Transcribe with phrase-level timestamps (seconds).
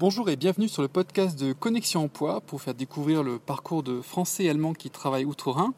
[0.00, 4.00] Bonjour et bienvenue sur le podcast de Connexion Emploi pour faire découvrir le parcours de
[4.00, 5.74] Français et Allemands qui travaillent outre-Rhin.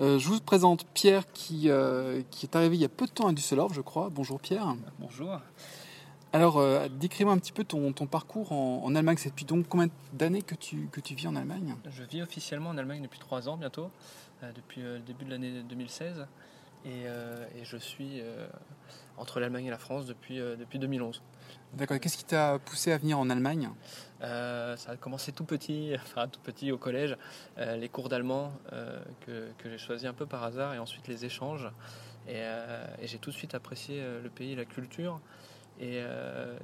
[0.00, 3.10] Euh, je vous présente Pierre qui, euh, qui est arrivé il y a peu de
[3.10, 4.08] temps à Düsseldorf, je crois.
[4.10, 4.74] Bonjour Pierre.
[4.98, 5.38] Bonjour.
[6.32, 9.18] Alors, euh, décris-moi un petit peu ton, ton parcours en, en Allemagne.
[9.18, 11.74] C'est depuis donc combien d'années que tu, que tu vis en Allemagne?
[11.90, 13.90] Je vis officiellement en Allemagne depuis trois ans bientôt,
[14.44, 16.26] euh, depuis le début de l'année 2016.
[16.86, 18.22] Et, et je suis
[19.18, 21.20] entre l'Allemagne et la France depuis, depuis 2011.
[21.74, 22.00] D'accord.
[22.00, 23.70] Qu'est-ce qui t'a poussé à venir en Allemagne?
[24.22, 27.16] Euh, ça a commencé tout petit, enfin tout petit au collège,
[27.58, 31.24] euh, les cours d'allemand euh, que, j'ai choisi un peu par hasard et ensuite les
[31.24, 31.68] échanges.
[32.26, 32.42] Et,
[33.04, 35.20] j'ai tout de suite apprécié le pays la culture.
[35.80, 36.02] Et,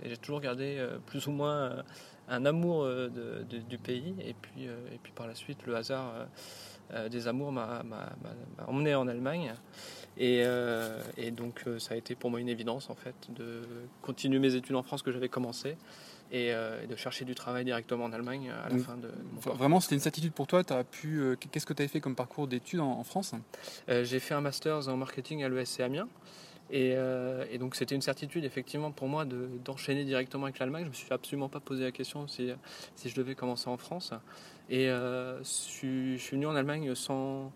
[0.04, 1.82] j'ai toujours gardé plus ou moins
[2.28, 2.86] un amour
[3.48, 4.14] du pays.
[4.20, 6.12] Et puis, et puis par la suite, le hasard
[7.10, 7.82] des amours m'a
[8.66, 9.54] emmené en Allemagne.
[10.16, 13.62] Et, euh, et donc euh, ça a été pour moi une évidence en fait de
[14.00, 15.76] continuer mes études en France que j'avais commencé
[16.30, 19.08] et, euh, et de chercher du travail directement en Allemagne à la Donc, fin de
[19.08, 19.54] mon parcours.
[19.56, 20.62] Vraiment, c'était une certitude pour toi.
[20.62, 21.18] T'as pu.
[21.20, 23.34] euh, Qu'est-ce que tu avais fait comme parcours d'études en, en France?
[23.88, 26.08] J'ai fait un master en marketing à l'ESC Amiens.
[26.70, 26.94] Et,
[27.50, 30.84] et donc c'était une certitude effectivement pour moi de- d'enchaîner directement avec l'Allemagne.
[30.84, 32.50] Je me suis absolument pas posé la question si,
[32.96, 34.12] si je devais commencer en France.
[34.70, 37.52] Et je, suis- je suis venu en Allemagne sans,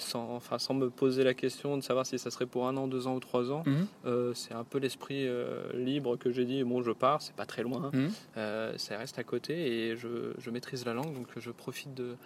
[0.00, 2.88] sans, enfin, sans me poser la question de savoir si ça serait pour un an,
[2.88, 3.62] deux ans ou trois ans.
[3.66, 3.86] Mhm.
[4.06, 7.46] Euh, c'est un peu l'esprit euh, libre que j'ai dit, bon je pars, c'est pas
[7.46, 8.10] très loin, Mhm.
[8.36, 9.54] Euh, ça reste à côté
[9.90, 12.16] et je, je maîtrise la langue, donc je profite de,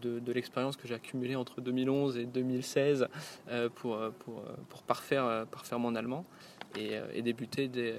[0.00, 3.08] de, de l'expérience que j'ai accumulée entre 2011 et 2016
[3.48, 6.24] euh, pour, pour, pour parfaire, parfaire mon allemand
[6.78, 7.96] et, et débuter dès,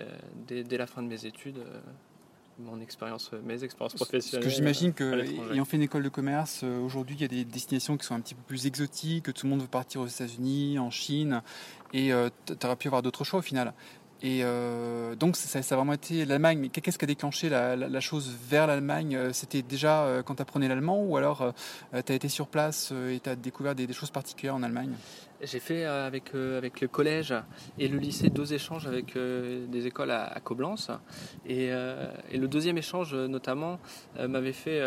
[0.47, 1.59] dès, dès la fin de mes études.
[2.59, 4.43] Euh, mon expérience, mes expériences Ce professionnelles.
[4.43, 7.27] que j'imagine à que, ayant fait une école de commerce, euh, aujourd'hui, il y a
[7.27, 10.01] des destinations qui sont un petit peu plus exotiques, que tout le monde veut partir
[10.01, 11.41] aux États-Unis, en Chine,
[11.93, 12.11] et
[12.45, 13.73] tu aurais pu avoir d'autres choix au final.
[14.25, 16.57] Et euh, donc, ça, ça a vraiment été l'Allemagne.
[16.57, 19.17] Mais qu'est-ce qui a déclenché la, la- la chose vers l'Allemagne?
[19.17, 21.53] Euh, C'était déjà euh, quand tu apprenais l'allemand ou alors
[21.91, 24.63] tu as été sur place euh, et tu as découvert des, des choses particulières en
[24.63, 24.93] Allemagne?
[25.43, 27.33] J'ai fait euh, avec, euh, avec le collège
[27.77, 30.89] et le lycée deux échanges avec euh, des écoles à, à Coblence.
[31.45, 33.79] Et, le deuxième échange, notamment,
[34.19, 34.81] m'avait fait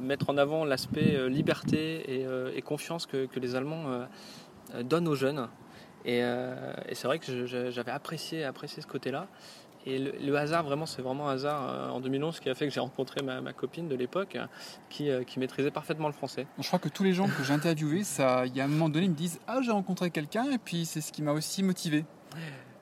[0.00, 2.22] mettre en avant l'aspect liberté
[2.56, 4.06] et, confiance que, les Allemands
[4.84, 5.48] donnent aux jeunes.
[6.04, 9.26] Et, et c'est vrai que j'avais apprécié, apprécié ce côté-là.
[9.86, 12.66] Et le, le hasard, vraiment, c'est vraiment un hasard euh, en 2011 qui a fait
[12.68, 14.38] que j'ai rencontré ma, ma copine de l'époque
[14.88, 16.46] qui, euh, qui maîtrisait parfaitement le français.
[16.58, 18.88] Je crois que tous les gens que j'ai interviewés, ça, il y a un moment
[18.88, 21.62] donné, ils me disent Ah, j'ai rencontré quelqu'un, et puis c'est ce qui m'a aussi
[21.62, 22.04] motivé.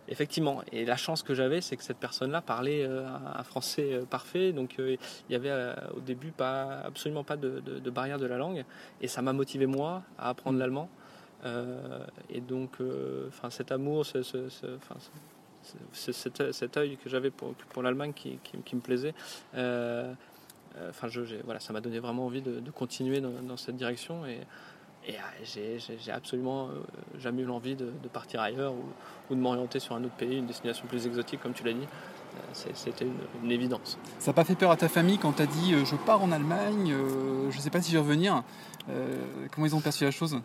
[0.09, 3.07] Effectivement, et la chance que j'avais, c'est que cette personne-là parlait euh,
[3.37, 4.97] un français euh, parfait, donc euh,
[5.29, 5.53] il y avait
[5.97, 8.65] au début pas, absolument pas de, de- de barrière de la langue,
[9.01, 10.89] et ça m'a motivé moi à apprendre l'allemand.
[11.45, 12.73] Euh, et donc,
[13.29, 14.67] enfin, cet amour, ce, ce- ce-
[15.77, 19.15] enfin, ce- ce- cet, œil que j'avais pour, l'Allemagne qui, me plaisait,
[19.55, 20.13] euh,
[20.77, 24.27] euh, enfin, je, voilà, ça m'a donné vraiment envie de, continuer dans, cette direction.
[24.27, 24.41] Et,
[25.09, 25.13] euh,
[25.45, 26.69] j'ai, absolument
[27.19, 28.75] jamais eu l'envie de, partir ailleurs
[29.31, 31.87] ou de m'orienter sur un autre pays, une destination plus exotique, comme tu l'as dit.
[32.37, 33.99] Euh, c'était une, une évidence.
[34.19, 36.23] Ça n'a pas fait peur à ta famille quand tu as dit euh, Je pars
[36.23, 38.43] en Allemagne, euh, je ne sais pas si je vais revenir
[39.53, 40.41] Comment ils ont perçu la chose?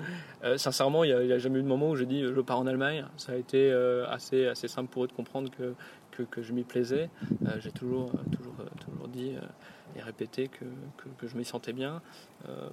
[0.57, 3.03] Sincèrement, il n'y a, jamais eu de moment où j'ai dit je pars en Allemagne.
[3.18, 3.72] Ça a été
[4.07, 5.73] assez, assez simple pour eux de comprendre que,
[6.16, 7.09] que, que je m'y plaisais.
[7.46, 10.66] Euh, j'ai toujours, toujours, toujours dit euh, et répété que,
[10.97, 12.02] que, que je m'y sentais bien.
[12.47, 12.69] Euh,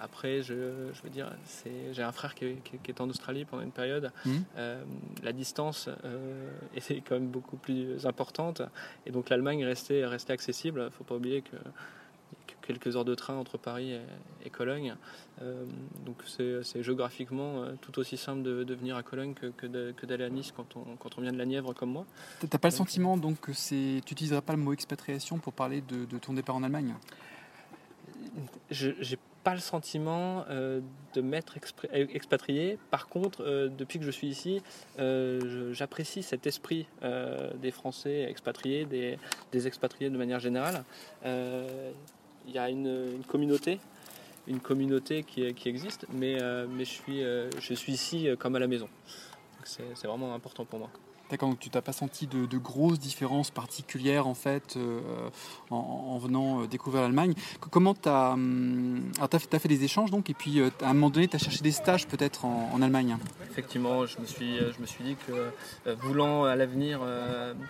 [0.00, 1.30] après, je, je veux dire,
[1.92, 4.10] j'ai un frère qui est, qui est- qui est en Australie pendant une période.
[4.24, 4.44] Mhm.
[4.56, 4.82] Euh,
[5.22, 8.62] la distance euh, était quand même beaucoup plus importante.
[9.06, 10.80] Et donc l'Allemagne restait, restait accessible.
[10.80, 11.56] Il ne faut pas oublier que
[12.46, 14.00] que quelques heures de train entre Paris et,
[14.46, 14.94] et Cologne.
[15.42, 15.64] Euh,
[16.06, 19.66] donc c'est géographiquement euh, tout aussi simple de, de venir à Cologne que,
[20.06, 22.06] d'aller à Nice quand on, quand on vient de la Nièvre comme moi.
[22.48, 26.04] T'as pas le sentiment donc que tu n'utiliserais pas le mot expatriation pour parler de,
[26.04, 26.94] de ton départ en Allemagne?
[28.70, 30.80] Je n'ai pas le sentiment euh,
[31.14, 31.56] de m'être
[31.92, 32.78] euh, expatrié.
[32.90, 34.62] Par contre, euh, depuis que je suis ici,
[35.72, 36.86] j'apprécie cet esprit
[37.60, 40.84] des Français expatriés, des, expatriés de manière générale.
[41.24, 43.80] Il y a une, communauté,
[44.46, 48.88] une communauté qui, existe, mais, je, suis, ici comme à la maison.
[49.64, 50.90] C'est vraiment important pour moi.
[51.38, 55.00] Donc tu t'as pas senti de, grosses différences particulières en fait euh,
[55.70, 57.34] en, en venant euh, découvrir l'Allemagne.
[57.70, 58.36] Comment tu as,
[59.20, 61.60] as, fait des échanges donc et puis euh, à un moment donné tu as cherché
[61.60, 63.18] des stages peut-être en, Allemagne?
[63.50, 65.52] Effectivement, je me suis, je me suis dit que
[66.00, 67.00] voulant à l'avenir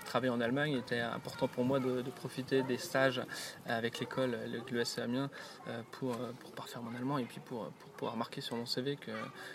[0.04, 3.22] travailler en Allemagne, il était important pour moi de, profiter des stages
[3.66, 4.38] avec l'école,
[4.70, 5.30] l'ESC Amiens,
[5.68, 8.96] euh, pour, pour parfaire mon allemand et puis pour, pour pouvoir marquer sur mon CV
[8.96, 9.10] que,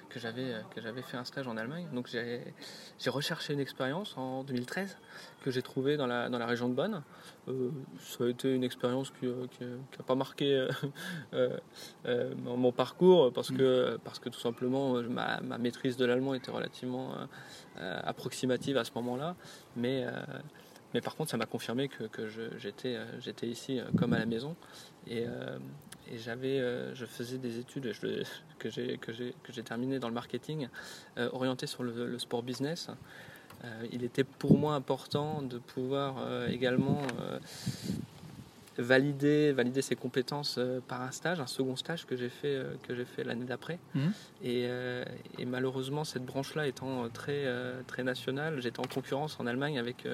[0.09, 1.87] que j'avais fait un stage en Allemagne.
[1.93, 4.97] Donc j'ai recherché une expérience en 2013
[5.43, 7.03] que j'ai trouvée dans la, dans la région de Bonn.
[7.47, 7.69] Euh,
[7.99, 10.67] ça a été une expérience qui n'a pas marqué
[12.37, 17.13] mon, parcours parce que, parce que tout simplement ma, ma maîtrise de l'allemand était relativement
[17.77, 19.35] approximative à ce moment-là.
[19.75, 20.05] Mais,
[20.93, 24.55] mais par contre, ça m'a confirmé que, que j'étais ici comme à la maison.
[25.07, 25.25] Et,
[26.11, 27.91] et j'avais, euh, je faisais des études
[28.59, 30.67] que j'ai que j'ai que j'ai terminé dans le marketing
[31.17, 32.89] euh, orienté sur le, sport business.
[33.63, 36.15] Euh, il était pour moi important de pouvoir
[36.49, 37.01] également
[38.77, 43.05] valider, valider ses compétences par un stage, un second stage que j'ai fait, que j'ai
[43.05, 43.79] fait l'année d'après.
[43.93, 44.11] Mhm.
[44.43, 44.69] Et,
[45.39, 47.45] et, malheureusement, cette branche-là étant très,
[47.87, 50.05] très nationale, j'étais en concurrence en Allemagne avec,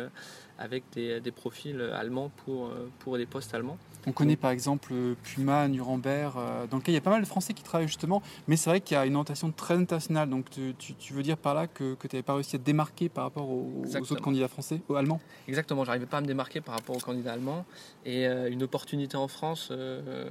[0.59, 3.79] avec des, des, profils allemands pour, pour des postes allemands.
[4.07, 4.93] On connaît par exemple
[5.23, 8.21] Puma, Nuremberg, euh, dans lequel il y a pas mal de Français qui travaillent justement,
[8.47, 10.29] mais c'est vrai qu'il y a une orientation très internationale.
[10.29, 13.25] Donc tu, veux dire par là que, tu n'avais pas réussi à te démarquer par
[13.25, 15.21] rapport aux, autres candidats français, aux Allemands?
[15.47, 17.65] Exactement, j'arrivais pas à me démarquer par rapport aux candidats allemands.
[18.05, 19.69] Et euh, une opportunité en France.
[19.71, 20.29] Euh,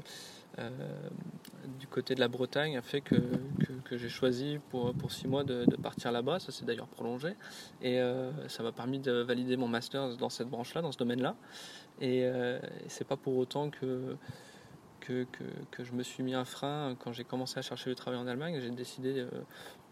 [1.78, 3.16] du côté de la Bretagne a fait que,
[3.92, 6.38] j'ai choisi pour, pour six mois de, partir là-bas.
[6.38, 7.34] Ça s'est d'ailleurs prolongé.
[7.82, 8.00] Et
[8.48, 11.36] ça m'a permis de valider mon master dans cette branche-là, dans ce domaine-là.
[12.00, 12.58] Et euh,
[12.88, 14.16] c'est pas pour autant que,
[15.00, 15.26] que,
[15.70, 18.26] que, je me suis mis un frein quand j'ai commencé à chercher le travail en
[18.26, 18.58] Allemagne.
[18.60, 19.28] J'ai décidé euh,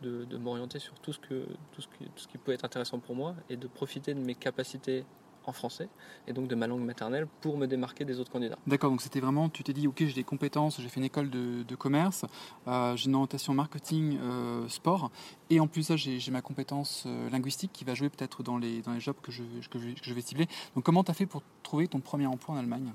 [0.02, 2.64] de, de m'orienter sur tout ce, que, tout, ce qui, tout ce qui pouvait être
[2.64, 5.04] intéressant pour moi et de profiter de mes capacités
[5.48, 5.88] en français
[6.26, 8.58] et donc de ma langue maternelle pour me démarquer des autres candidats.
[8.66, 11.30] D'accord, donc c'était vraiment, tu t'es dit, ok, j'ai des compétences, j'ai fait une école
[11.30, 12.24] de, commerce,
[12.66, 15.10] euh, j'ai une orientation marketing, euh, sport,
[15.48, 18.92] et en plus j'ai ma compétence euh, linguistique qui va jouer peut-être dans les, dans
[18.92, 20.48] les jobs que je, que je vais cibler.
[20.74, 22.92] Donc comment tu as fait pour trouver ton premier emploi en Allemagne?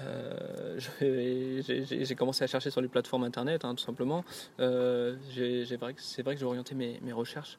[0.00, 0.78] Euh,
[1.90, 4.24] j'ai commencé à chercher sur les plateformes internet, hein, tout simplement.
[4.58, 7.58] Euh, c'est vrai que j'ai orienté mes, mes recherches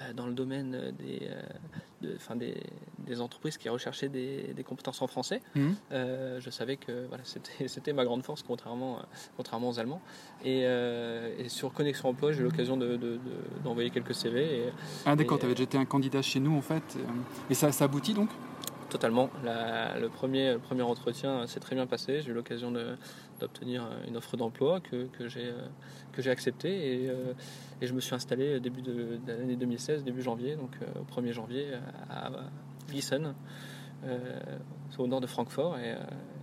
[0.00, 1.28] euh, dans le domaine des,
[2.00, 2.54] de, enfin des,
[2.98, 5.40] des, entreprises qui recherchaient des, des compétences en français.
[5.54, 5.70] Mmh.
[5.90, 9.00] je savais que voilà, c'était ma grande force, contrairement,
[9.36, 10.02] contrairement aux Allemands.
[10.44, 10.66] Et,
[11.48, 14.40] sur Connexion Emploi, j'ai eu l'occasion d'envoyer de, quelques CV.
[14.42, 14.72] Et,
[15.04, 16.98] ah d'accord, tu avais déjà été un candidat chez nous en fait.
[17.50, 18.30] Et ça, ça aboutit donc?
[18.92, 19.30] Totalement.
[19.42, 22.20] le, premier, premier entretien s'est très bien passé.
[22.20, 22.70] J'ai eu l'occasion
[23.40, 27.32] d'obtenir une offre d'emploi que, que j'ai acceptée et, euh,
[27.80, 31.32] et, je me suis installé début de, l'année 2016, début janvier, donc euh, au 1er
[31.32, 31.68] janvier
[32.10, 32.30] à,
[32.90, 33.34] Gießen,
[34.04, 34.18] euh,
[34.98, 35.78] au nord de Francfort.
[35.78, 35.94] Et,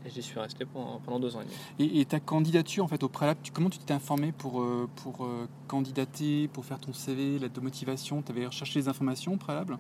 [0.06, 2.00] et j'y suis resté pendant, deux ans et demi.
[2.00, 5.48] Et, ta candidature, en fait, au préalable, comment tu t'es informé pour, euh, pour euh,
[5.68, 9.78] candidater, pour faire ton CV, l'aide de motivation Tu avais recherché les informations au préalable?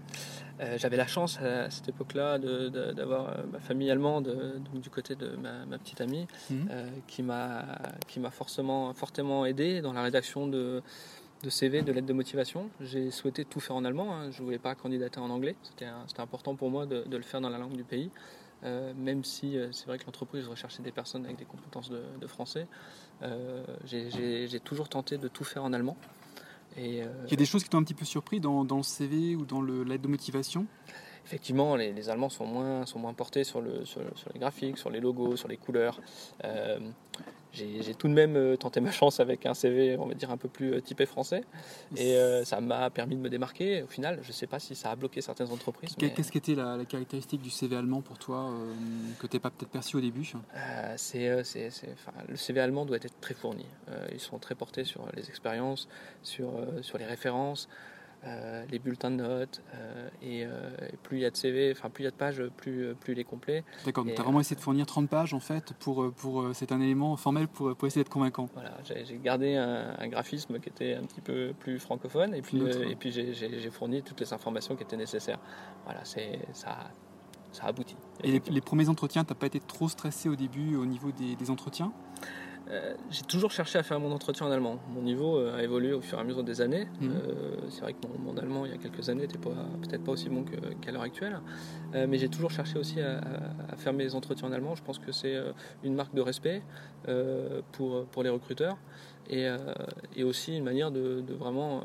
[0.60, 5.77] Euh, J'avais la chance à cette époque-là d'avoir ma famille allemande du côté de ma,
[5.77, 6.68] petite amie mhm.
[7.07, 10.81] qui m'a forcément fortement aidé dans la rédaction de
[11.44, 12.69] de CV, de lettres de motivation.
[12.81, 14.13] J'ai souhaité tout faire en allemand.
[14.13, 14.31] Hein.
[14.31, 15.56] Je ne voulais pas candidater en anglais.
[15.63, 18.10] C'était important pour moi de, de, le faire dans la langue du pays.
[18.64, 22.28] Euh, même si euh, c'est vrai que l'entreprise recherchait des personnes avec des compétences de,
[22.28, 22.68] français,
[23.22, 25.98] euh, j'ai toujours tenté de tout faire en allemand.
[26.78, 28.84] Et, Il y a des choses qui t'ont un petit peu surpris dans, dans le
[28.84, 30.68] CV ou dans l'aide de motivation?
[31.26, 34.02] Effectivement, les, Allemands sont moins, sont moins portés sur, le, sur,
[34.34, 36.00] les graphiques, sur les logos, sur les couleurs
[37.54, 40.38] j'ai tout de même euh, tenté ma chance avec un CV, on va dire, un
[40.38, 41.44] peu plus euh, typé français.
[41.95, 43.81] Et euh, ça m'a permis de me démarquer.
[43.83, 45.95] Au final, je ne sais pas si ça a bloqué certaines entreprises.
[45.95, 48.52] Qu'est-ce qui était la, caractéristique du CV allemand pour toi
[49.19, 50.31] que tu n'es pas peut-être perçu au début
[50.95, 51.30] c'est,
[52.28, 53.66] Le CV allemand doit être très fourni.
[54.12, 55.88] ils sont très portés sur les expériences,
[56.24, 57.69] sur, sur les références.
[58.26, 60.49] Euh, les bulletins de notes, euh, et, euh,
[61.04, 63.14] plus il y a de CV, enfin plus il y a de pages, plus, plus
[63.14, 63.64] il est complet.
[63.85, 66.73] D'accord, donc tu as vraiment essayé de fournir 30 pages en fait, pour, pour c'est
[66.73, 68.49] un élément formel pour, pour essayer d'être convaincant.
[68.54, 72.95] Voilà, j'ai gardé un, graphisme qui était un petit peu plus francophone, et puis, et
[72.97, 75.40] puis j'ai fourni toutes les informations qui étaient nécessaires.
[75.85, 76.78] Voilà, c'est ça.
[77.52, 77.95] Ça aboutit.
[78.23, 81.11] Et les, les premiers entretiens, tu n'as pas été trop stressé au début au niveau
[81.11, 81.92] des, des entretiens?
[82.71, 84.80] Euh, j'ai toujours cherché à faire mon entretien en allemand.
[84.94, 86.88] Mon niveau euh, a évolué au fur et à mesure des années.
[87.02, 87.11] Mhm.
[87.11, 90.30] Euh, c'est vrai que mon, allemand, il y a quelques années, n'était peut-être pas aussi
[90.30, 90.45] bon
[90.81, 91.40] qu'à l'heure actuelle.
[91.94, 93.21] mais j'ai toujours cherché aussi à,
[93.78, 94.76] faire mes entretiens en allemand.
[94.76, 95.35] Je pense que c'est
[95.83, 96.61] une marque de respect
[97.71, 98.78] pour, pour les recruteurs
[99.30, 99.47] et,
[100.16, 101.81] et aussi une manière de, de vraiment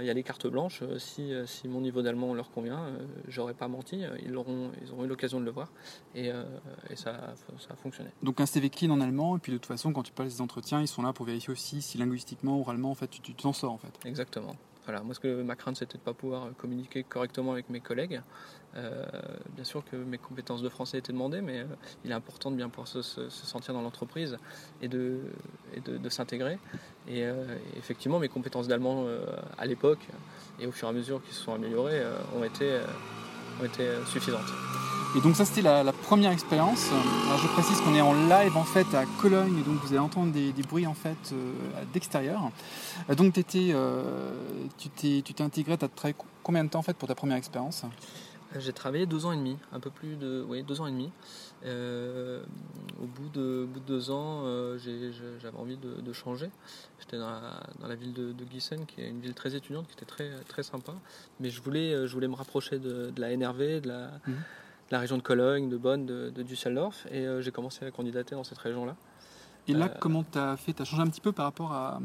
[0.00, 0.80] il y a les cartes blanches.
[0.82, 2.98] Euh, si, euh, si mon niveau d'allemand leur convient, euh,
[3.28, 4.02] j'aurais pas menti.
[4.24, 5.70] Ils, auront, ils auront eu l'occasion de le voir.
[6.14, 8.10] Et, et ça, ça, a fonctionné.
[8.22, 9.36] Donc un CV clean en allemand.
[9.36, 11.52] Et puis de toute façon, quand tu passes des entretiens, ils sont là pour vérifier
[11.52, 13.72] aussi si linguistiquement, oralement, en fait, tu t'en sors.
[13.72, 13.92] En fait.
[14.04, 14.54] Exactement.
[14.84, 17.80] Voilà, moi, ce que ma crainte, c'était de ne pas pouvoir communiquer correctement avec mes
[17.80, 18.20] collègues.
[18.74, 21.64] bien sûr que mes compétences de français étaient demandées, mais
[22.04, 23.00] il est important de bien pouvoir se,
[23.30, 24.36] sentir dans l'entreprise
[24.82, 25.20] et de,
[26.08, 26.58] s'intégrer.
[27.08, 27.24] Et,
[27.76, 29.06] effectivement, mes compétences d'allemand
[29.56, 30.06] à l'époque
[30.60, 32.02] et au fur et à mesure qui se sont améliorées
[32.36, 32.80] ont été
[34.06, 34.52] suffisantes.
[35.16, 36.90] Et donc ça c'était la, première expérience.
[37.26, 40.32] Alors je précise qu'on est en live en fait à Cologne, donc vous allez entendre
[40.32, 41.52] des, bruits en fait euh,
[41.92, 42.50] d'extérieur.
[43.08, 44.32] Euh, donc euh,
[44.76, 47.84] tu t'es intégré, tu as travaillé combien de temps en fait pour ta première expérience?
[48.58, 51.10] J'ai travaillé deux ans et demi, un peu plus de, oui, deux ans et demi.
[51.64, 54.42] au, bout de, bout de deux ans,
[54.78, 56.50] j'avais envie de, changer.
[56.98, 60.06] J'étais dans, la, ville de, de Gießen, qui est une ville très étudiante, qui était
[60.06, 60.92] très, très sympa.
[61.38, 64.34] Mais je voulais, je voulais me rapprocher de, la NRV, de la, mhm
[64.90, 67.06] la région de Cologne, de Bonn, de, Düsseldorf.
[67.10, 68.96] Et euh, j'ai commencé à candidater dans cette région-là.
[69.66, 70.72] Et là, euh, comment tu as fait?
[70.72, 71.98] Tu as changé un petit peu par rapport à,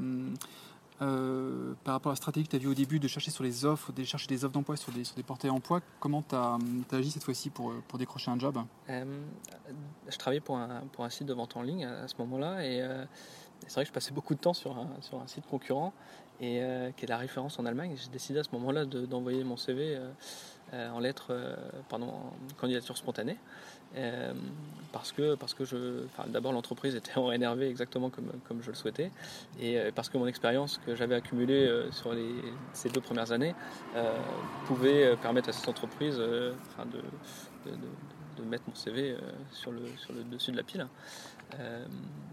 [1.01, 3.43] euh, par rapport à la stratégie que tu as vue au début de chercher sur
[3.43, 5.81] les offres, de chercher des offres d'emploi sur des, sur des portails d'emploi?
[5.99, 6.57] Comment tu as,
[6.91, 8.57] agi cette fois-ci pour, pour décrocher un job?
[8.87, 12.65] Je travaillais pour un, pour un site de vente en ligne à, ce moment-là.
[12.65, 12.81] Et
[13.67, 15.93] c'est vrai que je passais beaucoup de temps sur un, sur un site concurrent
[16.39, 16.61] et
[16.95, 17.95] qui est la référence en Allemagne.
[18.01, 19.99] J'ai décidé à ce moment-là d'envoyer mon CV
[20.73, 21.55] en lettres, euh,
[21.89, 22.13] pardon,
[22.57, 23.37] candidature spontanée.
[23.95, 24.33] Euh,
[24.91, 28.75] parce que, parce que je, d'abord l'entreprise était en NRV exactement comme, comme je le
[28.75, 29.11] souhaitais,
[29.59, 32.35] et parce que mon expérience que j'avais accumulée sur les,
[32.73, 33.55] ces deux premières années
[34.65, 36.53] pouvait permettre à cette entreprise de,
[37.65, 39.15] de, de, mettre mon CV
[39.51, 40.87] sur le, sur le dessus de la pile.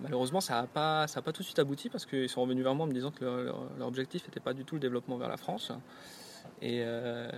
[0.03, 2.85] malheureusement, ça n'a pas, pas tout de suite abouti parce qu'ils sont revenus vers moi
[2.85, 5.73] en me disant que leur objectif n'était pas du tout le développement vers la France.
[6.63, 7.29] Et, euh,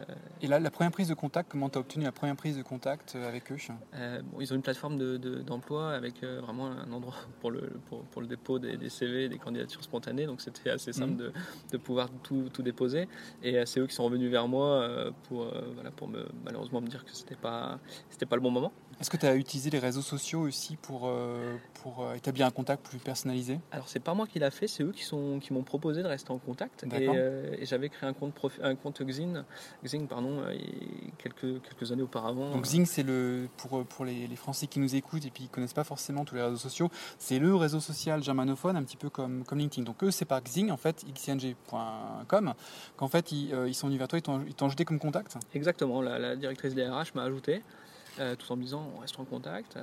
[0.43, 2.63] et là, la première prise de contact, comment tu as obtenu la première prise de
[2.63, 3.57] contact euh, avec eux
[3.95, 4.97] euh, Ils ont une plateforme
[5.43, 9.39] d'emploi de, avec vraiment un endroit pour le, pour, pour le dépôt des, CV, des
[9.39, 11.19] candidatures spontanées, donc c'était assez simple mhm.
[11.19, 11.33] de,
[11.73, 13.09] de, pouvoir tout, tout, déposer.
[13.43, 14.89] Et c'est eux qui sont revenus vers moi
[15.25, 17.79] pour, voilà, pour me, malheureusement me dire que c'était pas,
[18.29, 18.73] pas le bon moment.
[19.01, 21.11] Est-ce que tu as utilisé les réseaux sociaux aussi pour,
[21.83, 23.61] pour établir un contact plus personnalisé?
[23.71, 26.09] Alors c'est pas moi qui l'a fait, c'est eux qui, sont, qui m'ont proposé de
[26.09, 26.85] rester en contact.
[26.93, 27.05] Et,
[27.59, 29.43] et j'avais créé un compte, un compte Xing,
[29.85, 30.57] Xing pardon, euh,
[31.19, 32.51] quelques, quelques années auparavant.
[32.51, 35.49] Donc Xing, c'est le pour, pour les, les, Français qui nous écoutent et puis qui
[35.49, 39.11] connaissent pas forcément tous les réseaux sociaux, c'est le réseau social germanophone, un petit peu
[39.11, 39.85] comme, comme LinkedIn.
[39.85, 42.55] Donc eux, c'est par Xing, en fait, xing.com,
[42.97, 46.03] qu'en fait, ils, euh, ils, sont venus vers toi, ils t'ont ajouté comme contact Exactement,
[46.03, 47.63] la, directrice des RH m'a ajouté,
[48.21, 49.79] euh, tout en me disant, on reste en contact.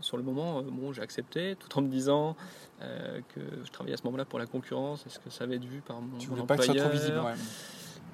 [0.00, 2.36] sur le moment, bon, j'ai accepté, tout en me disant
[2.80, 5.80] que je travaillais à ce moment-là pour la concurrence, est-ce que ça avait été vu
[5.80, 7.20] par mon, tu voulais pas que ça soit trop visible,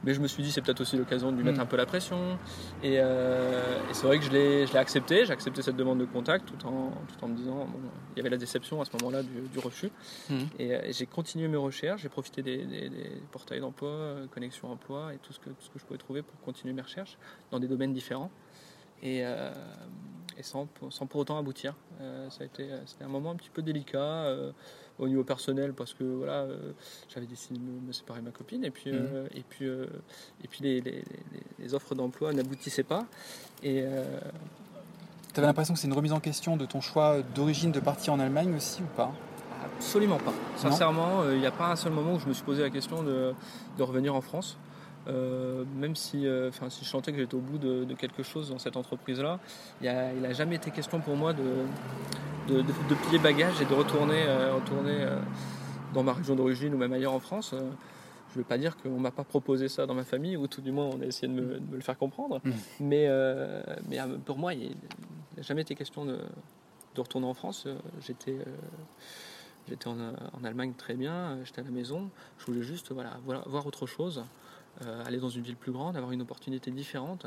[0.07, 1.63] mais je me suis dit, c'est peut-être aussi l'occasion de lui mettre hmm.
[1.63, 2.39] un peu la pression.
[2.85, 5.27] Euh, et, c'est vrai que je l'ai accepté.
[5.27, 7.81] J'ai accepté cette demande de contact tout en, tout en me disant, bon,
[8.15, 9.91] il y avait la déception à ce moment-là du, refus.
[10.31, 10.35] Hmm.
[10.61, 12.03] Euh, et, j'ai continué mes recherches.
[12.03, 12.89] J'ai profité des,
[13.33, 16.23] portails d'emploi, euh, connexion emploi et tout ce, que, tout ce que je pouvais trouver
[16.23, 17.19] pour continuer mes recherches
[17.51, 18.31] dans des domaines différents.
[19.03, 21.75] Et, et sans, sans, pour autant aboutir.
[22.31, 24.33] ça a été c'était un moment un petit peu délicat
[24.99, 26.73] au niveau personnel parce que voilà, euh,
[27.13, 29.87] j'avais décidé de me, séparer de ma copine et puis, euh, et puis, euh,
[30.43, 31.05] et puis les, les,
[31.59, 33.07] les offres d'emploi n'aboutissaient pas.
[33.63, 33.85] Et,
[35.33, 38.15] tu avais l'impression que c'est une remise en question de ton choix d'origine de partir
[38.15, 39.13] en Allemagne aussi ou pas?
[39.65, 40.33] Absolument pas.
[40.57, 43.03] Sincèrement, il n'y a pas un seul moment où je me suis posé la question
[43.03, 43.35] de,
[43.77, 44.57] de revenir en France.
[45.09, 48.51] Euh, même si, euh, enfin, si je sentais que j'étais au bout de, quelque chose
[48.51, 49.39] dans cette entreprise-là,
[49.81, 51.43] il n'a jamais été question pour moi de,
[52.49, 55.07] de, de, plier bagage et de retourner, euh, retourner
[55.95, 57.55] dans ma région d'origine ou même ailleurs en France.
[57.55, 60.47] je ne veux pas dire qu'on ne m'a pas proposé ça dans ma famille, ou
[60.47, 62.41] tout du moins on a essayé de me, le faire comprendre.
[62.45, 62.51] Mmh.
[62.81, 63.09] Mais,
[63.89, 64.77] mais pour moi, il
[65.37, 66.19] n'a jamais été question de,
[66.97, 67.69] retourner en France.
[68.01, 68.37] J'étais
[69.69, 72.11] j'étais en, en, Allemagne très bien, j'étais à la maison.
[72.39, 74.25] Je voulais juste voilà, voir autre chose.
[74.85, 77.27] Euh, aller dans une ville plus grande, avoir une opportunité différente.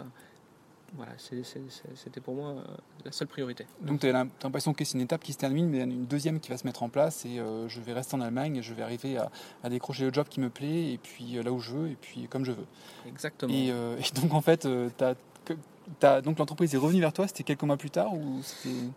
[0.96, 2.63] Voilà, c'était pour moi euh,
[3.06, 3.65] la seule priorité.
[3.82, 6.50] Donc tu as l'impression que c'est une étape qui se termine, mais une deuxième qui
[6.50, 8.82] va se mettre en place et euh, je vais rester en Allemagne et je vais
[8.84, 9.18] arriver
[9.63, 12.27] à, décrocher le job qui me plaît et puis là où je veux et puis
[12.27, 12.65] comme je veux.
[13.08, 13.53] Exactement.
[13.53, 13.72] Et,
[14.15, 18.41] donc en fait, donc l'entreprise est revenue vers toi, c'était quelques mois plus tard ou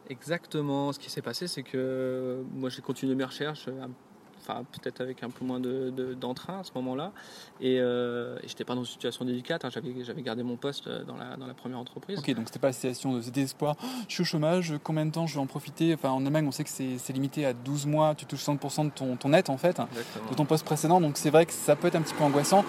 [0.08, 0.92] Exactement.
[0.92, 3.68] Ce qui s'est passé, c'est que moi j'ai continué mes recherches
[4.42, 7.12] enfin peut-être avec un peu moins d'entrain de, à ce moment-là.
[7.60, 9.70] Et, euh, et j'étais pas dans une situation délicate, hein.
[9.70, 12.18] j'avais gardé mon poste euh, dans la, dans la première entreprise.
[12.18, 13.76] Ok, donc c'était pas la situation de désespoir,
[14.08, 15.94] je suis au chômage, combien de temps je vais en profiter?
[15.94, 18.90] Enfin en Allemagne on sait que c'est limité à 12 mois, tu touches 100% de
[18.90, 19.80] ton, ton net en fait,
[20.30, 22.64] de ton poste précédent, donc c'est vrai que ça peut être un petit peu angoissant.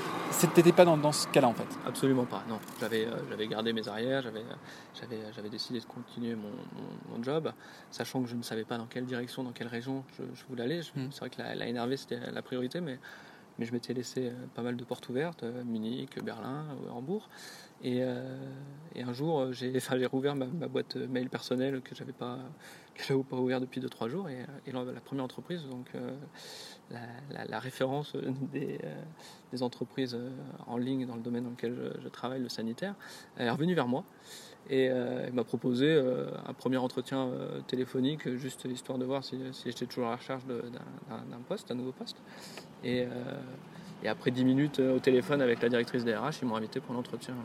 [0.53, 1.67] T'étais pas dans, dans ce cas-là en fait?
[1.87, 2.59] Absolument pas, non.
[2.79, 6.51] J'avais euh, gardé mes arrières, j'avais décidé de continuer mon,
[7.09, 7.51] mon, job,
[7.91, 10.81] sachant que je ne savais pas dans quelle direction, dans quelle région je, voulais aller.
[10.95, 11.07] Hmm.
[11.11, 12.99] C'est vrai que la, énervé, c'était la priorité, mais,
[13.59, 17.29] mais je m'étais laissé euh, pas mal de portes ouvertes, euh, Munich, Berlin, euh, Hambourg.
[17.85, 18.01] Et,
[18.95, 22.39] et, un jour, j'ai enfin, rouvert ma, boîte mail personnelle que j'avais pas
[23.29, 24.29] pas ouvert depuis 2-3 jours.
[24.29, 25.91] Et, et la, première entreprise, donc
[26.89, 28.15] la, référence
[28.53, 28.79] des,
[29.51, 30.17] des, entreprises
[30.65, 32.95] en ligne dans le domaine dans lequel je travaille, le sanitaire,
[33.37, 34.05] est revenue vers moi
[34.69, 39.23] et euh, il m'a proposé euh, un premier entretien euh, téléphonique, juste histoire de voir
[39.23, 42.17] si, j'étais toujours à la recherche d'un poste, d'un nouveau poste.
[42.83, 43.05] Et,
[44.05, 46.99] après 10 minutes au téléphone avec la directrice des RH, ils m'ont invité pour un
[46.99, 47.35] entretien,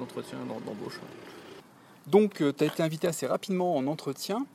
[0.00, 0.98] un d'embauche.
[2.06, 4.46] Donc tu as été invité assez rapidement en entretien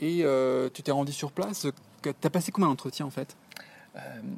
[0.00, 0.24] et
[0.72, 1.66] tu t'es rendu sur place.
[2.02, 3.36] Tu as passé combien d'entretiens en fait?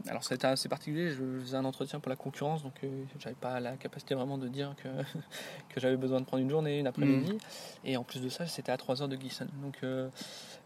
[0.08, 3.60] Alors c'était assez particulier, je faisais un entretien pour la concurrence, donc euh, j'avais pas
[3.60, 4.88] la capacité vraiment de dire que,
[5.68, 7.32] que j'avais besoin de prendre une journée, une après-midi.
[7.32, 7.38] Mm.
[7.84, 9.48] Et en plus de ça, c'était à 3 heures de Gießen.
[9.62, 10.08] Donc euh,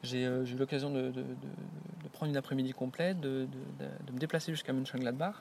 [0.03, 1.13] j'ai eu l'occasion de,
[2.13, 3.49] prendre une après-midi complète, de,
[4.13, 5.37] me déplacer jusqu'à Mönchengladbach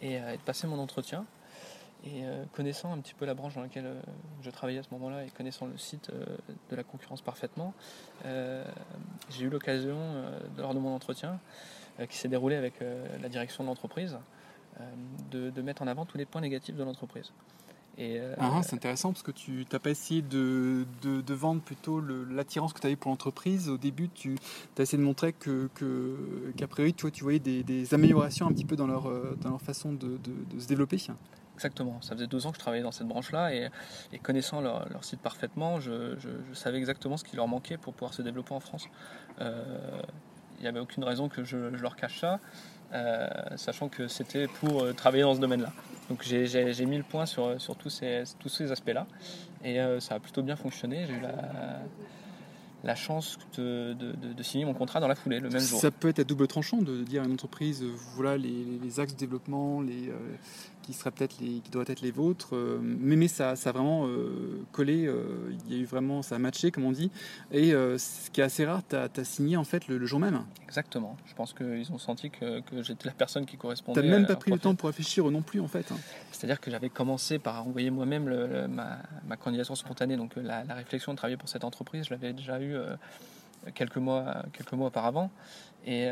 [0.00, 1.24] et, et de passer mon entretien.
[2.04, 3.88] Et connaissant un petit peu la branche dans laquelle
[4.42, 7.74] je travaillais à ce moment-là et connaissant le site de la concurrence parfaitement,
[8.24, 9.96] j'ai eu l'occasion,
[10.58, 14.18] lors de mon entretien, euh, qui s'est déroulé avec euh, la direction de l'entreprise,
[14.80, 14.84] euh,
[15.30, 17.32] de, mettre en avant tous les points négatifs de l'entreprise.
[17.98, 22.72] Et ah, c'est intéressant parce que tu n'as pas essayé de, de, vendre plutôt l'attirance
[22.72, 23.68] que tu avais pour l'entreprise.
[23.68, 24.38] Au début, tu
[24.78, 25.68] as essayé de montrer que,
[26.56, 29.60] qu'à priori, tu, vois, tu voyais des, améliorations un petit peu dans leur, dans leur
[29.60, 30.96] façon de, de, se développer.
[31.54, 32.00] Exactement.
[32.00, 33.68] Ça faisait deux ans que je travaillais dans cette branche-là et,
[34.12, 37.92] et connaissant leur, leur, site parfaitement, je, je, savais exactement ce qui leur manquait pour
[37.92, 38.88] pouvoir se développer en France.
[39.40, 40.02] Euh,
[40.62, 42.40] n'y avait aucune raison que je, leur cache ça,
[42.92, 45.72] euh, sachant que c'était pour euh, travailler dans ce domaine-là.
[46.08, 49.06] Donc j'ai mis le point sur, tous ces, aspects-là,
[49.64, 51.06] et euh, ça a plutôt bien fonctionné.
[51.06, 51.20] J'ai eu
[52.84, 55.80] la, chance de, de, signer mon contrat dans la foulée, le même jour.
[55.80, 57.84] Ça peut être à double tranchant de dire à une entreprise,
[58.16, 60.10] voilà les, les axes de développement, les,
[60.82, 62.54] qui seraient peut-être les, qui doivent être les vôtres.
[62.54, 65.06] Euh, mais, mais ça, ça a vraiment euh, collé.
[65.06, 67.10] Euh, il y a eu vraiment, ça a matché, comme on dit.
[67.52, 70.44] Et ce qui est assez rare, tu as, signé en fait le, jour même.
[70.64, 71.16] Exactement.
[71.26, 74.00] Je pense qu'ils ont senti que, que j'étais la personne qui correspondait.
[74.00, 75.90] Tu n'as même pas pris le temps pour réfléchir non plus en fait.
[75.92, 75.96] Hein.
[76.32, 78.24] C'est-à-dire que j'avais commencé par envoyer moi-même
[78.68, 80.16] ma, ma, candidature spontanée.
[80.16, 82.74] Donc la, réflexion de travailler pour cette entreprise, je l'avais déjà eu
[83.74, 85.30] quelques mois, quelques mois auparavant.
[85.86, 86.08] Et,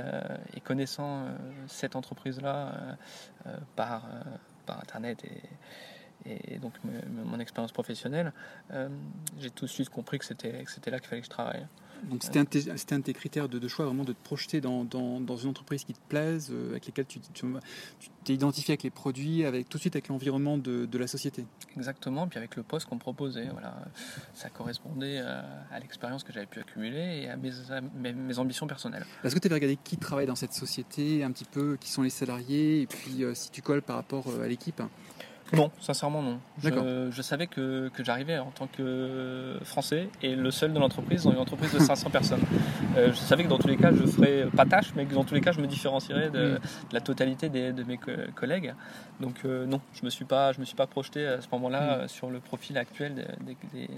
[0.55, 1.27] et connaissant
[1.67, 2.97] cette entreprise-là
[3.77, 4.05] par
[4.79, 5.25] Internet
[6.27, 8.33] et, donc mon expérience professionnelle,
[8.73, 8.91] euh,
[9.39, 10.53] j'ai tout de suite compris que c'était
[10.91, 11.67] là qu'il fallait que je travaille.
[12.09, 15.21] Donc c'était un, un, de tes critères de, choix, vraiment de te projeter dans, dans,
[15.21, 17.21] dans, une entreprise qui te plaise, euh, avec lesquelles tu
[18.25, 21.45] t'es identifié avec les produits, avec, tout de suite avec l'environnement de, de, la société.
[21.77, 23.49] Exactement, puis avec le poste qu'on proposait.
[23.53, 23.75] Voilà,
[24.35, 27.51] ça correspondait à, à l'expérience que j'avais pu accumuler et à mes,
[27.95, 29.07] mes, mes ambitions personnelles.
[29.25, 32.03] Est-ce que tu avais regardé qui travaille dans cette société, un petit peu, qui sont
[32.03, 34.83] les salariés, et puis euh, si tu colles par rapport à l'équipe?
[35.53, 36.39] Non, sincèrement non.
[36.63, 41.39] Je, savais que, j'arrivais en tant que Français et le seul de l'entreprise dans une
[41.39, 42.43] entreprise de 500 personnes.
[42.97, 45.25] Euh, je savais que dans tous les cas je ferais pas tâche, mais que dans
[45.25, 46.59] tous les cas je me différencierais de, mm.
[46.93, 47.99] la totalité de mes
[48.35, 48.75] collègues.
[49.21, 52.05] Donc euh, non, je me suis pas, je me suis pas projeté à ce moment-là
[52.05, 52.09] mm.
[52.09, 53.37] sur le profil actuel
[53.75, 53.89] des,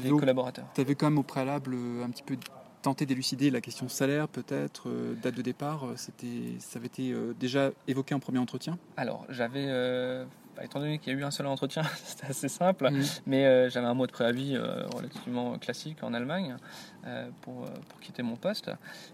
[0.00, 0.66] des collaborateurs.
[0.74, 2.36] Tu avais quand même au préalable un petit peu
[2.82, 7.12] tenté d'élucider la question salaire, peut-être, euh, date de départ euh, c'était, Ça avait été
[7.12, 9.66] euh, déjà évoqué en premier entretien Alors, j'avais,
[10.56, 13.02] bah, étant donné qu'il y a eu un seul entretien, c'était assez simple, mmh.
[13.26, 14.58] mais j'avais un mois de préavis
[14.94, 16.56] relativement classique en Allemagne
[17.40, 18.70] pour, pour, quitter mon poste.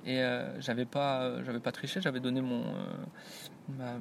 [0.07, 0.23] Et
[0.59, 2.65] j'avais pas, j'avais pas triché, j'avais donné mon,
[3.79, 3.93] ma,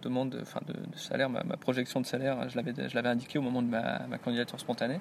[0.00, 3.62] demande enfin de, salaire, ma, projection de salaire, je l'avais, je l'avais indiqué au moment
[3.62, 5.00] de ma, candidature spontanée.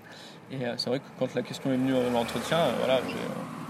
[0.52, 3.61] Et c'est vrai que quand la question est venue à l'entretien, voilà, j'ai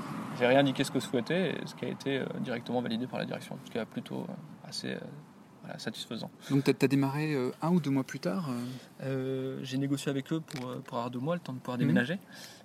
[0.41, 3.19] j'ai rien indiqué ce que je souhaitais, ce qui a été euh, directement validé par
[3.19, 6.32] la direction, ce qui est plutôt euh, assez euh, satisfaisant.
[6.49, 8.49] Donc tu as, démarré un ou deux mois plus tard
[9.62, 11.86] J'ai négocié avec eux pour, pour avoir deux mois, le temps de pouvoir mhm.
[11.86, 12.19] déménager,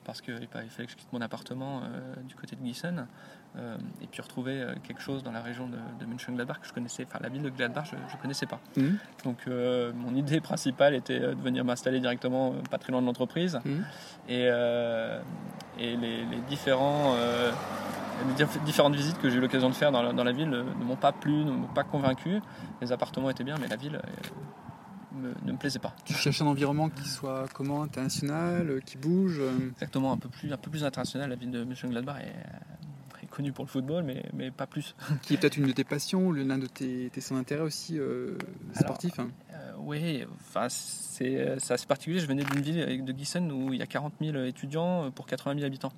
[0.05, 1.83] parce qu'il fallait que je quitte mon appartement
[2.25, 2.63] du côté de
[3.57, 7.07] Gießen, et puis retrouver quelque chose dans la région de, de München-Gladbach que je connaissais,
[7.09, 8.61] enfin la ville de Gladbach je ne connaissais pas.
[8.77, 8.99] Mhm.
[9.25, 13.85] Donc mon idée principale était de venir m'installer directement pas très loin de l'entreprise, mhm.
[14.29, 14.49] et,
[15.79, 17.53] et les, différents, euh,
[18.65, 21.45] différentes visites que j'ai eu l'occasion de faire dans la, ville ne, m'ont pas plu,
[21.45, 22.41] ne m'ont pas convaincu.
[22.81, 24.01] Les appartements étaient bien, mais la ville
[25.23, 25.95] euh, ne me plaisait pas.
[26.05, 29.41] Tu cherches un environnement qui soit comment international, euh, qui bouge
[29.71, 31.31] Exactement, un peu plus, un peu plus international.
[31.31, 32.76] La ville de Mönchengladbach est
[33.37, 34.95] très connue pour le football, mais, mais pas plus.
[35.23, 37.99] qui est peut-être une de tes passions, l'un de tes, tes centres d'intérêt aussi
[38.75, 39.31] sportifs hein
[39.79, 42.19] oui, enfin, c'est assez particulier.
[42.19, 45.55] Je venais d'une ville de Gießen où il y a 40 000 étudiants pour 80
[45.55, 45.93] 000 habitants.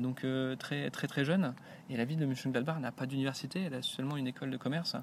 [0.00, 1.54] donc euh, très très très jeune.
[1.90, 4.96] Et la ville de Mönchengladbach n'a pas d'université, elle a seulement une école de commerce.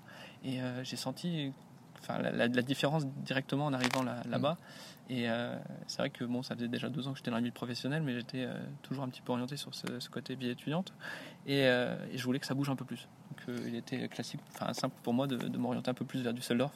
[0.43, 1.51] Et euh, j'ai senti
[1.99, 4.57] enfin, la, différence directement en arrivant là-bas.
[5.07, 5.27] Et
[5.87, 8.01] c'est vrai que bon, ça faisait déjà deux ans que j'étais dans la vie professionnelle,
[8.01, 8.47] mais j'étais
[8.81, 10.93] toujours un petit peu orienté sur ce, côté vie étudiante.
[11.45, 13.07] Et, et, je voulais que ça bouge un peu plus.
[13.29, 16.33] Donc il était classique, enfin simple pour moi de, de m'orienter un peu plus vers
[16.33, 16.71] Düsseldorf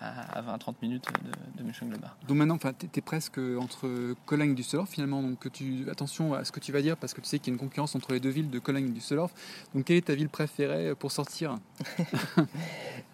[0.00, 2.12] à 20-30 minutes de, de Mönchengladbach.
[2.28, 5.22] Donc maintenant, tu es presque entre Cologne et Düsseldorf finalement.
[5.22, 7.50] Donc tu, attention à ce que tu vas dire parce que tu sais qu'il y
[7.50, 9.32] a une concurrence entre les deux villes de Cologne et Düsseldorf.
[9.74, 11.58] Donc quelle est ta ville préférée pour sortir?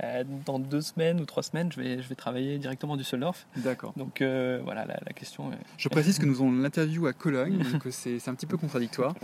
[0.02, 3.46] Euh, Dans deux semaines ou trois semaines, je vais, je vais travailler directement à Düsseldorf.
[3.56, 3.92] D'accord.
[3.96, 5.52] Donc euh, voilà, la, question.
[5.78, 9.14] Je précise que nous avons l'interview à Cologne, donc c'est un petit peu contradictoire.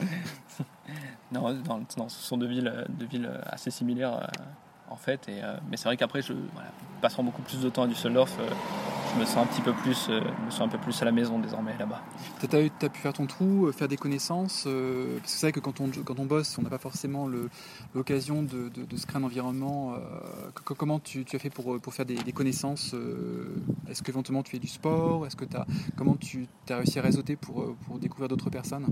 [1.32, 4.26] non, non, ce sont deux villes, deux villes assez similaires euh,
[4.90, 5.28] en fait.
[5.28, 6.70] Et, mais c'est vrai qu'après, je, voilà,
[7.22, 8.48] beaucoup plus de temps à Düsseldorf, euh,
[9.14, 11.12] je me sens un petit peu plus, euh, me sens un peu plus à la
[11.12, 12.02] maison désormais là-bas.
[12.40, 15.60] Tu as, pu faire ton trou, euh, faire des connaissances Parce que c'est vrai que
[15.60, 17.28] quand on, quand on bosse, on n'a pas forcément
[17.94, 19.94] l'occasion de, se créer un environnement.
[20.64, 22.94] comment tu, as fait pour, pour faire des, connaissances
[23.88, 27.02] Est-ce que éventuellement tu fais du sport Est-ce que as, Comment tu as réussi à
[27.02, 28.86] réseauter pour, pour découvrir d'autres personnes?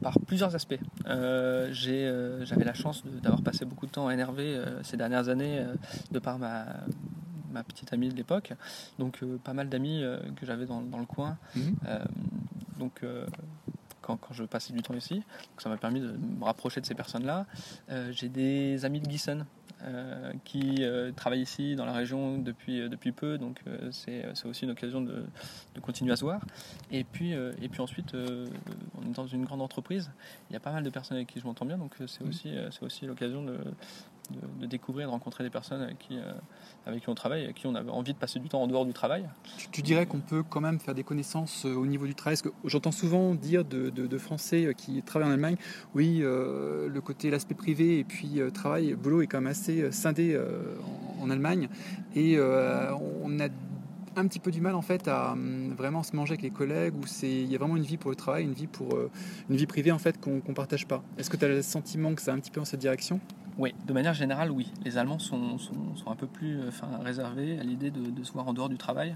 [0.00, 0.80] Par plusieurs aspects.
[1.06, 5.64] J'avais la chance d'avoir passé beaucoup de temps à NRV ces dernières années
[6.10, 6.64] de par ma,
[7.50, 8.52] ma petite amie de l'époque.
[8.98, 11.36] Donc euh, pas mal d'amis euh, que j'avais dans, le coin.
[11.54, 11.76] Mhm.
[11.86, 12.04] Euh,
[12.78, 13.04] donc
[14.00, 15.14] quand, quand, je passais du temps ici.
[15.16, 17.46] Donc, ça m'a permis de me rapprocher de ces personnes-là.
[18.10, 19.44] J'ai des amis de Gießen
[20.44, 20.82] qui
[21.14, 25.24] travaillent ici dans la région depuis, depuis peu, donc c'est aussi une occasion de,
[25.74, 26.40] de, continuer à se voir.
[26.90, 30.10] Et puis, et puis ensuite, on est dans une grande entreprise,
[30.48, 32.30] il y a pas mal de personnes avec qui je m'entends bien, donc c'est mhm.
[32.30, 33.58] aussi, c'est aussi l'occasion de,
[34.60, 36.32] de, découvrir, de rencontrer des personnes avec qui, euh,
[36.86, 38.86] avec qui on travaille, avec qui on avait envie de passer du temps en dehors
[38.86, 39.28] du travail.
[39.72, 42.34] Tu, dirais qu'on peut quand même faire des connaissances euh, au niveau du travail?
[42.34, 45.56] Parce que j'entends souvent dire de, de, Français euh, qui travaillent en Allemagne,
[45.94, 50.38] oui, le côté, l'aspect privé et puis travail, boulot est quand même assez scindé
[51.20, 51.68] en, Allemagne.
[52.14, 53.48] Et on a
[54.16, 56.94] un petit peu du mal en fait à hum, vraiment se manger avec les collègues
[57.00, 58.98] où c'est il y a vraiment une vie pour le travail une vie pour
[59.48, 62.12] une vie privée en fait qu'on ne partage pas est-ce que tu as le sentiment
[62.14, 63.20] que c'est un petit peu dans cette direction?
[63.60, 64.72] Oui, de manière générale, oui.
[64.86, 65.58] Les Allemands sont,
[66.06, 66.70] un peu plus euh,
[67.02, 69.14] réservés à l'idée de, se voir en dehors du travail.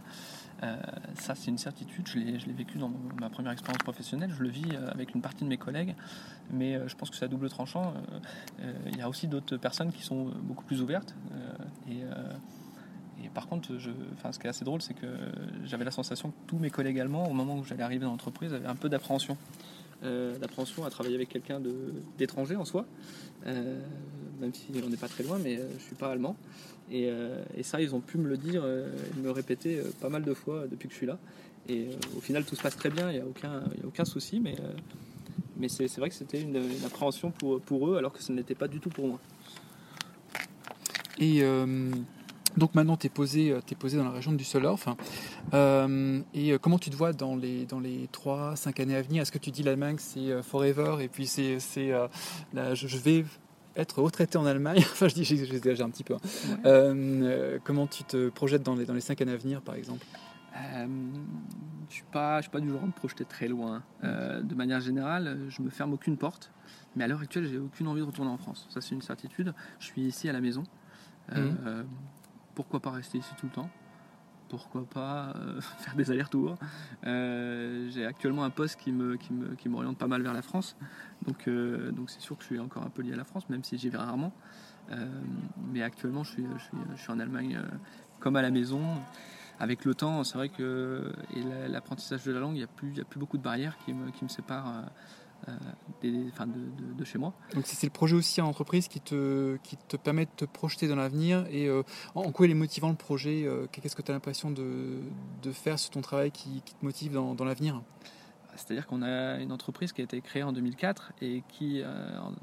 [0.63, 0.77] Euh,
[1.15, 2.07] ça, c'est une certitude.
[2.07, 4.31] Je l'ai vécu dans ma première expérience professionnelle.
[4.37, 5.95] Je le vis euh, avec une partie de mes collègues.
[6.51, 7.95] Mais je pense que c'est à double tranchant.
[8.93, 11.15] Il y a aussi d'autres personnes qui sont beaucoup plus ouvertes.
[11.89, 12.03] Et,
[13.33, 15.07] par contre, ce qui est assez drôle, c'est que
[15.65, 18.53] j'avais la sensation que tous mes collègues allemands, au moment où j'allais arriver dans l'entreprise,
[18.53, 19.39] avaient un peu d'appréhension.
[20.03, 21.63] d'appréhension à travailler avec quelqu'un
[22.19, 22.85] d'étranger en soi.
[23.47, 23.81] Euh,
[24.41, 26.37] même si on n'est pas très loin, mais euh, je suis pas allemand.
[26.91, 30.23] Et, euh, et, ça, ils ont pu me le dire, et me répéter pas mal
[30.23, 31.19] de fois depuis que je suis là.
[31.69, 34.39] Et au final, tout se passe très bien, il n'y a, aucun, a aucun souci,
[34.39, 34.55] mais,
[35.57, 38.69] mais c'est vrai que c'était une, appréhension pour, pour eux, alors que ce n'était pas
[38.69, 39.19] du tout pour moi.
[41.19, 41.43] Et
[42.57, 44.89] donc maintenant, tu es, posé, es posé dans la région du Solorf.
[45.53, 49.23] Euh, et comment tu te vois dans les, dans les 3-5 années à venir?
[49.23, 53.25] Est-ce que tu dis l'Allemagne, c'est forever Et puis c'est, je vais
[53.77, 54.79] être retraité en Allemagne.
[54.93, 56.15] enfin, je dis, j'exagère un petit peu.
[56.15, 56.57] Hein.
[56.65, 60.05] Euh, comment tu te projettes dans les, dans les 5 années à venir, par exemple?
[60.57, 63.83] Euh, je ne suis, pas, je suis pas du genre à me projeter très loin.
[64.05, 66.53] Euh, de manière générale, je me ferme aucune porte.
[66.97, 68.69] Mais à l'heure actuelle, j'ai aucune envie de retourner en France.
[68.71, 69.53] Ça, c'est une certitude.
[69.81, 70.65] Je suis ici à la maison.
[71.35, 71.85] Mmh.
[72.55, 73.71] pourquoi pas rester ici tout le temps?
[74.57, 76.57] Pourquoi pas euh, faire des allers-retours.
[77.07, 80.43] Euh, j'ai actuellement un poste qui me, qui me, qui m'oriente pas mal vers la
[80.43, 80.77] France,
[81.27, 83.49] donc, euh, donc c'est sûr que je suis encore un peu lié à la France,
[83.49, 84.33] même si j'y vais rarement.
[85.73, 86.47] mais actuellement, je suis,
[86.95, 87.61] je suis, en Allemagne
[88.21, 88.83] comme à la maison.
[89.61, 93.01] Avec le temps, c'est vrai que et l'apprentissage de la langue, il n'y a, plus,
[93.01, 94.85] a plus beaucoup de barrières qui me, qui me séparent
[96.03, 96.61] des, enfin de,
[96.97, 97.33] de, chez moi.
[97.55, 100.89] Donc c'est le projet aussi en entreprise qui te, qui te permet de te projeter
[100.89, 101.83] dans l'avenir et euh,
[102.15, 105.01] en quoi il est motivant le projet euh, Qu'est-ce que tu as l'impression de,
[105.43, 107.83] de, faire sur ton travail qui, qui te motive dans, dans l'avenir?
[108.57, 111.83] C'est-à-dire qu'on a une entreprise qui a été créée en 2004 et qui,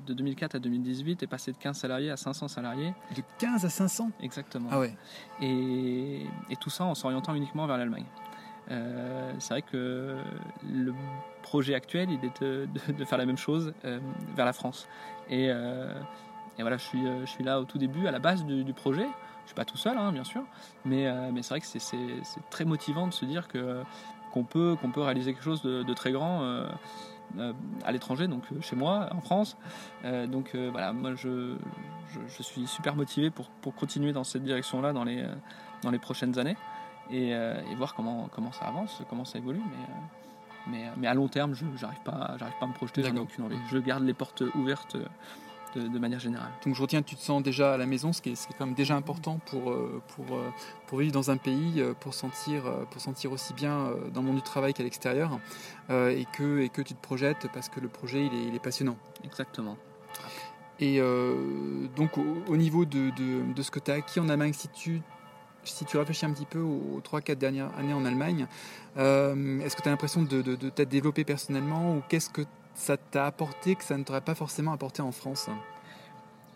[0.05, 2.93] de 2004 à 2018, est passée de 15 salariés à 500 salariés.
[3.15, 4.67] De 15 à 500 Exactement.
[4.73, 4.93] Ah ouais.
[5.41, 8.03] Et, et tout ça en s'orientant uniquement vers l'Allemagne.
[8.69, 10.17] Euh, c'est vrai que
[10.63, 10.93] le
[11.41, 13.99] projet actuel, il est de, faire la même chose euh,
[14.35, 14.87] vers la France.
[15.31, 15.93] Euh,
[16.57, 19.07] et, voilà, je suis, je suis là au tout début, à la base du, projet.
[19.43, 20.43] Je suis pas tout seul, hein, bien sûr,
[20.85, 23.81] mais, mais c'est vrai que c'est très motivant de se dire que
[24.31, 26.67] qu'on peut, qu'on peut réaliser quelque chose de, très grand
[27.83, 29.57] à l'étranger, donc chez moi, en France.
[30.03, 31.55] donc voilà, moi je,
[32.27, 35.25] je, suis super motivé pour, pour continuer dans cette direction-là dans les,
[35.81, 36.57] dans les prochaines années.
[37.13, 39.59] Euh, et, voir comment, comment ça avance, comment ça évolue.
[39.59, 39.93] Euh,
[40.67, 43.45] mais, mais à long terme, je n'arrive pas, pas à me projeter, j'en ai aucune
[43.45, 43.57] envie.
[43.69, 44.97] Je garde les portes ouvertes
[45.75, 46.51] de, manière générale.
[46.65, 48.47] Donc je retiens que tu te sens déjà à la maison, ce qui est, ce
[48.47, 49.73] qui est quand même déjà important pour,
[50.15, 50.25] pour,
[50.87, 54.41] pour vivre dans un pays, pour sentir, pour sentir aussi bien dans le monde du
[54.41, 55.39] travail qu'à l'extérieur,
[55.89, 58.63] et, que, et que tu te projettes parce que le projet il est, il est
[58.63, 58.97] passionnant.
[59.23, 59.77] Exactement.
[60.81, 60.99] Et
[61.95, 65.01] donc au, niveau de, de, de, ce que tu as acquis en Allemagne, si tu
[65.63, 68.47] si tu réfléchis un petit peu aux 3-4 dernières années en Allemagne,
[68.97, 72.41] euh, est-ce que tu as l'impression de, t'être développé personnellement ou qu'est-ce que
[72.73, 75.49] ça t'a apporté que ça ne t'aurait pas forcément apporté en France?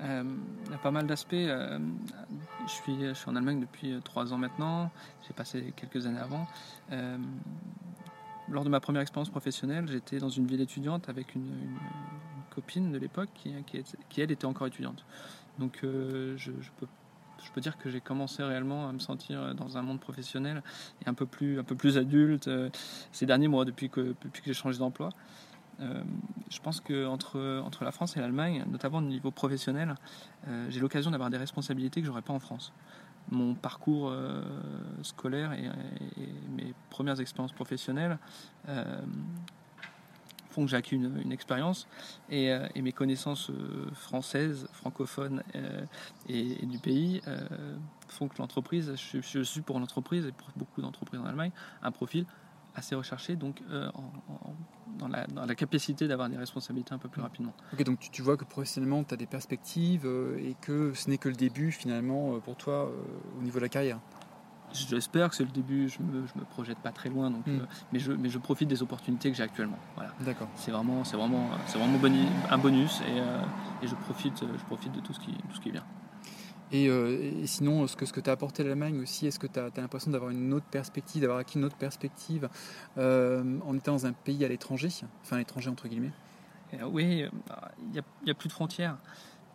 [0.02, 0.24] Euh,
[0.66, 1.34] il y a pas mal d'aspects.
[1.34, 1.80] Euh,
[2.68, 4.92] je, suis, en Allemagne depuis 3 ans maintenant.
[5.28, 6.48] J'ai passé quelques années avant.
[8.50, 11.78] lors de ma première expérience professionnelle, j'étais dans une ville étudiante avec une,
[12.54, 15.04] copine de l'époque qui, elle, était encore étudiante.
[15.60, 16.88] Donc je, je peux
[17.46, 20.64] je peux dire que j'ai commencé réellement à me sentir dans un monde professionnel
[21.06, 22.70] et un peu plus, un peu plus adulte euh,
[23.12, 25.10] ces derniers mois depuis que, depuis que j'ai changé d'emploi.
[25.82, 26.04] Euh,
[26.50, 29.96] je pense qu'entre entre la France et l'Allemagne, notamment au niveau professionnel,
[30.48, 32.74] euh, j'ai l'occasion d'avoir des responsabilités que j'aurais pas en France.
[33.32, 34.14] Mon parcours
[35.02, 35.68] scolaire et,
[36.56, 38.20] mes premières expériences professionnelles
[40.56, 41.88] font que une, expérience
[42.30, 45.86] et, euh, mes connaissances euh, françaises, francophones euh,
[46.30, 47.22] et, du pays
[48.08, 52.26] font que l'entreprise, je, suis pour l'entreprise et pour beaucoup d'entreprises en Allemagne, un profil
[52.76, 53.62] assez recherché, donc
[54.98, 57.54] dans, la, capacité d'avoir des responsabilités un peu plus rapidement.
[57.74, 60.06] Ok, donc tu, vois que professionnellement, tu as des perspectives
[60.38, 62.92] et que ce n'est que le début finalement pour toi
[63.40, 64.00] au niveau de la carrière?
[64.76, 67.60] J'espère que c'est le début, je me, me projette pas très loin, donc, hmm.
[67.62, 69.80] euh, mais, je, mais je profite des opportunités que j'ai actuellement.
[69.96, 70.12] Voilà.
[70.22, 70.50] D'accord.
[70.56, 72.00] C'est vraiment, c'est vraiment, c'est vraiment
[72.50, 73.42] un bonus et, euh,
[73.82, 75.84] et, je, profite, je profite de tout ce qui, tout ce qui bien.
[76.72, 79.40] Et, euh, et, sinon, ce que, ce que tu as apporté à l'Allemagne aussi, est-ce
[79.40, 82.50] que tu as, l'impression d'avoir une autre perspective, d'avoir acquis une autre perspective
[82.98, 84.90] en étant dans un pays à l'étranger,
[85.22, 86.12] enfin à l'étranger entre guillemets?
[86.92, 87.24] Oui,
[87.80, 88.98] il n'y a, a, plus de frontières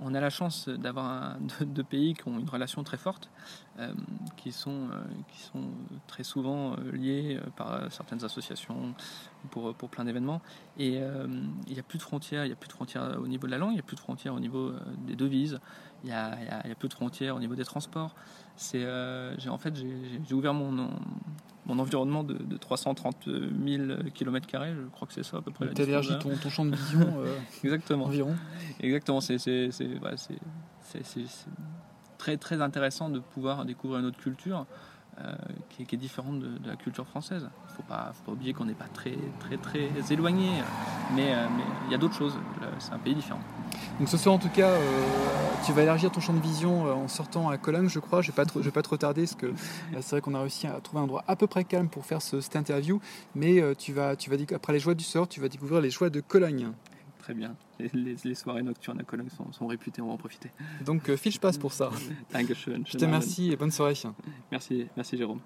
[0.03, 3.31] on a la chance d'avoir deux pays qui ont une relation très forte,
[3.79, 3.93] euh,
[4.37, 5.69] qui, sont, euh, qui sont
[6.07, 8.95] très souvent euh, liés par certaines associations
[9.51, 10.41] pour, pour plein d'événements.
[10.79, 11.01] Et
[11.67, 13.53] il n'y a plus de frontières, il n'y a plus de frontières au niveau de
[13.53, 14.73] la langue, il n'y a plus de frontières au niveau
[15.07, 15.61] des devises,
[16.05, 16.37] il y a,
[16.67, 18.15] y a plus de frontières au niveau des transports.
[18.75, 20.91] En fait, j'ai ouvert mon,
[21.67, 23.83] mon environnement de, 330 000
[24.15, 25.69] km, je crois que c'est ça à peu près.
[25.75, 25.87] Tu
[26.19, 27.23] ton, ton, champ de vision
[27.63, 28.07] Exactement.
[28.07, 28.35] environ.
[28.81, 29.39] Exactement, c'est
[32.19, 34.67] très, très intéressant de pouvoir découvrir une autre culture.
[35.25, 35.33] Euh,
[35.69, 37.43] qui, est, différente de, la culture française.
[37.43, 40.51] Il ne faut pas, oublier qu'on n'est pas très, très, très éloigné,
[41.15, 41.47] mais euh,
[41.87, 42.39] il y a d'autres choses.
[42.79, 43.41] C'est un pays différent.
[43.99, 44.79] Donc ce soir, en tout cas, euh,
[45.65, 48.23] tu vas élargir ton champ de vision en sortant à Cologne, je crois.
[48.23, 49.53] Je ne vais, pas te retarder, parce que
[50.01, 52.23] c'est vrai qu'on a réussi à trouver un endroit à peu près calme pour faire
[52.23, 53.01] ce, cette interview.
[53.35, 56.11] Mais tu vas, tu vas, après les joies du sort, tu vas découvrir les joies
[56.11, 56.73] de Cologne.
[57.31, 57.55] Très bien.
[57.95, 60.51] Les, soirées nocturnes à Cologne sont, réputées, on va en profiter.
[60.85, 61.91] Donc, euh, fiche passe pour ça.
[62.35, 63.95] Je te remercie et bonne soirée.
[64.51, 65.39] Merci, merci Jérôme.